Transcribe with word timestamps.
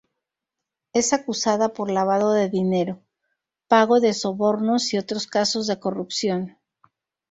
Es 0.93 1.13
acusada 1.13 1.73
por 1.73 1.91
lavado 1.91 2.33
de 2.33 2.49
dinero, 2.49 3.03
pago 3.67 3.99
de 3.99 4.15
sobornos 4.15 4.91
y 4.95 4.97
otros 4.97 5.27
casos 5.27 5.67
de 5.67 5.79
corrupción. 5.79 6.57